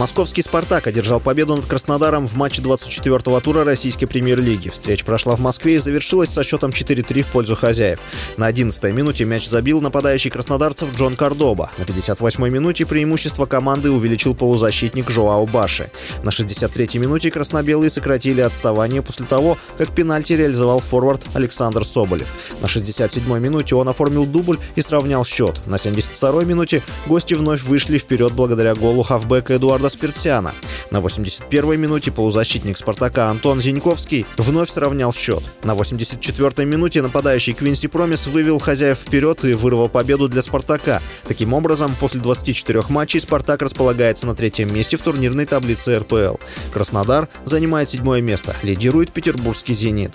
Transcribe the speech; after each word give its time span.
Московский 0.00 0.40
«Спартак» 0.40 0.86
одержал 0.86 1.20
победу 1.20 1.54
над 1.54 1.66
Краснодаром 1.66 2.26
в 2.26 2.34
матче 2.34 2.62
24-го 2.62 3.38
тура 3.40 3.64
российской 3.64 4.06
премьер-лиги. 4.06 4.70
Встреча 4.70 5.04
прошла 5.04 5.36
в 5.36 5.40
Москве 5.40 5.74
и 5.74 5.78
завершилась 5.78 6.30
со 6.30 6.42
счетом 6.42 6.70
4-3 6.70 7.20
в 7.20 7.26
пользу 7.26 7.54
хозяев. 7.54 8.00
На 8.38 8.50
11-й 8.50 8.92
минуте 8.92 9.26
мяч 9.26 9.46
забил 9.46 9.82
нападающий 9.82 10.30
краснодарцев 10.30 10.96
Джон 10.96 11.16
Кордоба. 11.16 11.70
На 11.76 11.82
58-й 11.82 12.50
минуте 12.50 12.86
преимущество 12.86 13.44
команды 13.44 13.90
увеличил 13.90 14.34
полузащитник 14.34 15.10
Жоао 15.10 15.44
Баши. 15.44 15.90
На 16.22 16.30
63-й 16.30 16.96
минуте 16.96 17.30
краснобелые 17.30 17.90
сократили 17.90 18.40
отставание 18.40 19.02
после 19.02 19.26
того, 19.26 19.58
как 19.76 19.94
пенальти 19.94 20.32
реализовал 20.32 20.80
форвард 20.80 21.26
Александр 21.34 21.84
Соболев. 21.84 22.34
На 22.62 22.68
67-й 22.68 23.38
минуте 23.38 23.74
он 23.74 23.86
оформил 23.86 24.24
дубль 24.24 24.56
и 24.76 24.80
сравнял 24.80 25.26
счет. 25.26 25.60
На 25.66 25.74
72-й 25.74 26.46
минуте 26.46 26.82
гости 27.06 27.34
вновь 27.34 27.62
вышли 27.64 27.98
вперед 27.98 28.32
благодаря 28.32 28.74
голу 28.74 29.02
хавбека 29.02 29.56
Эдуарда 29.56 29.89
Спиртсиана. 29.90 30.54
На 30.90 30.98
81-й 30.98 31.76
минуте 31.76 32.10
полузащитник 32.10 32.78
«Спартака» 32.78 33.28
Антон 33.28 33.60
Зиньковский 33.60 34.26
вновь 34.36 34.70
сравнял 34.70 35.12
счет. 35.12 35.42
На 35.62 35.72
84-й 35.72 36.64
минуте 36.64 37.02
нападающий 37.02 37.52
Квинси 37.52 37.88
Промис 37.88 38.26
вывел 38.26 38.58
хозяев 38.58 38.98
вперед 38.98 39.44
и 39.44 39.54
вырвал 39.54 39.88
победу 39.88 40.28
для 40.28 40.42
«Спартака». 40.42 41.00
Таким 41.24 41.52
образом, 41.52 41.94
после 41.98 42.20
24 42.20 42.84
матчей 42.88 43.20
«Спартак» 43.20 43.62
располагается 43.62 44.26
на 44.26 44.34
третьем 44.34 44.74
месте 44.74 44.96
в 44.96 45.02
турнирной 45.02 45.46
таблице 45.46 45.98
РПЛ. 45.98 46.36
Краснодар 46.72 47.28
занимает 47.44 47.88
седьмое 47.88 48.20
место, 48.20 48.56
лидирует 48.62 49.12
петербургский 49.12 49.74
«Зенит». 49.74 50.14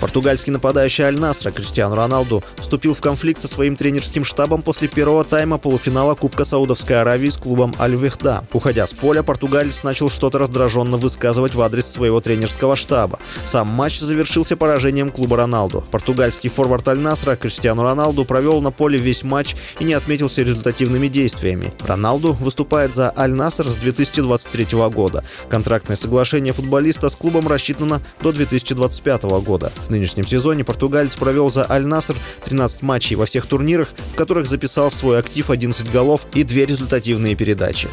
Португальский 0.00 0.52
нападающий 0.52 1.04
Аль-Насра 1.04 1.50
Криштиану 1.50 1.96
Роналду 1.96 2.44
вступил 2.56 2.94
в 2.94 3.00
конфликт 3.00 3.40
со 3.40 3.48
своим 3.48 3.74
тренерским 3.74 4.24
штабом 4.24 4.62
после 4.62 4.86
первого 4.86 5.24
тайма 5.24 5.58
полуфинала 5.58 6.14
Кубка 6.14 6.44
Саудовской 6.44 7.00
Аравии 7.00 7.28
с 7.28 7.36
клубом 7.36 7.74
Аль-Вехда. 7.80 8.44
Уходя 8.52 8.86
с 8.86 8.92
поля, 8.92 9.22
португалец 9.22 9.82
начал 9.82 10.08
что-то 10.08 10.38
раздраженно 10.38 10.96
высказывать 10.96 11.54
в 11.54 11.62
адрес 11.62 11.86
своего 11.86 12.20
тренерского 12.20 12.76
штаба. 12.76 13.18
Сам 13.44 13.66
матч 13.68 13.98
завершился 13.98 14.56
поражением 14.56 15.10
клуба 15.10 15.36
Роналду. 15.36 15.84
Португальский 15.90 16.48
форвард 16.48 16.86
Аль-Насра 16.86 17.34
Криштиану 17.34 17.82
Роналду 17.82 18.24
провел 18.24 18.60
на 18.60 18.70
поле 18.70 18.98
весь 18.98 19.24
матч 19.24 19.56
и 19.80 19.84
не 19.84 19.94
отметился 19.94 20.42
результативными 20.42 21.08
действиями. 21.08 21.72
Роналду 21.86 22.34
выступает 22.34 22.94
за 22.94 23.12
Аль-Наср 23.16 23.66
с 23.66 23.76
2023 23.76 24.66
года. 24.90 25.24
Контрактное 25.48 25.96
соглашение 25.96 26.52
футболиста 26.52 27.08
с 27.08 27.16
клубом 27.16 27.48
рассчитано 27.48 28.00
до 28.22 28.30
2025 28.32 29.22
года. 29.44 29.72
В 29.88 29.90
нынешнем 29.90 30.26
сезоне 30.26 30.64
португалец 30.64 31.16
провел 31.16 31.50
за 31.50 31.68
Аль-Наср 31.68 32.14
13 32.44 32.82
матчей 32.82 33.16
во 33.16 33.24
всех 33.24 33.46
турнирах, 33.46 33.88
в 34.12 34.16
которых 34.16 34.46
записал 34.46 34.90
в 34.90 34.94
свой 34.94 35.18
актив 35.18 35.48
11 35.48 35.90
голов 35.90 36.26
и 36.34 36.44
две 36.44 36.66
результативные 36.66 37.34
передачи. 37.34 37.88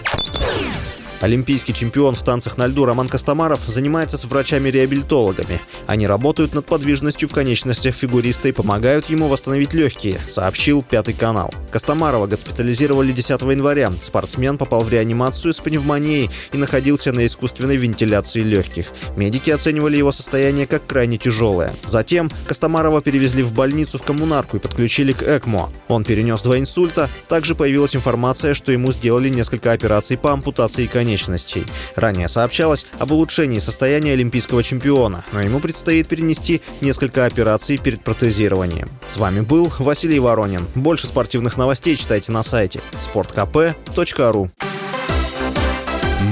Олимпийский 1.21 1.73
чемпион 1.73 2.13
в 2.13 2.23
танцах 2.23 2.58
на 2.58 2.67
льду 2.67 2.85
Роман 2.85 3.08
Костомаров 3.08 3.61
занимается 3.66 4.17
с 4.17 4.25
врачами-реабилитологами. 4.25 5.61
Они 5.88 6.07
работают 6.07 6.53
над 6.53 6.66
подвижностью 6.66 7.30
в 7.30 7.31
конечностях 7.31 7.95
фигуриста 7.95 8.49
и 8.49 8.52
помогают 8.52 9.09
ему 9.09 9.27
восстановить 9.27 9.73
легкие, 9.73 10.19
сообщил 10.30 10.83
Пятый 10.83 11.13
канал. 11.13 11.53
Костомарова 11.72 12.27
госпитализировали 12.27 13.11
10 13.11 13.41
января. 13.41 13.91
Спортсмен 14.02 14.57
попал 14.57 14.81
в 14.81 14.91
реанимацию 14.91 15.53
с 15.53 15.59
пневмонией 15.59 16.30
и 16.52 16.57
находился 16.57 17.11
на 17.11 17.25
искусственной 17.25 17.77
вентиляции 17.77 18.41
легких. 18.41 18.91
Медики 19.16 19.52
оценивали 19.52 19.97
его 19.97 20.11
состояние 20.11 20.67
как 20.67 20.85
крайне 20.85 21.17
тяжелое. 21.17 21.73
Затем 21.85 22.29
Костомарова 22.47 23.02
перевезли 23.02 23.41
в 23.41 23.53
больницу 23.53 23.97
в 23.97 24.03
коммунарку 24.03 24.57
и 24.57 24.59
подключили 24.59 25.13
к 25.13 25.23
ЭКМО. 25.23 25.69
Он 25.88 26.03
перенес 26.03 26.41
два 26.41 26.59
инсульта. 26.59 27.09
Также 27.29 27.56
появилась 27.56 27.95
информация, 27.95 28.53
что 28.53 28.72
ему 28.72 28.91
сделали 28.91 29.29
несколько 29.29 29.72
операций 29.72 30.18
по 30.18 30.34
ампутации 30.34 30.85
конечностей 30.85 31.04
конечностей. 31.05 31.66
Ранее 31.95 32.27
сообщалось 32.27 32.88
об 32.97 33.11
улучшении 33.11 33.59
состояния 33.59 34.13
олимпийского 34.13 34.63
чемпиона, 34.63 35.23
но 35.31 35.41
ему 35.41 35.59
предстоит 35.59 36.07
перенести 36.07 36.61
несколько 36.81 37.25
операций 37.25 37.77
перед 37.77 38.03
протезированием. 38.03 38.89
С 39.07 39.17
вами 39.17 39.41
был 39.41 39.71
Василий 39.77 40.19
Воронин. 40.19 40.65
Больше 40.73 41.05
спортивных 41.05 41.57
новостей 41.57 41.95
читайте 41.95 42.31
на 42.31 42.44
сайте 42.44 42.81
sportkp.ru 43.13 44.49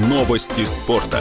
Новости 0.08 0.64
спорта. 0.64 1.20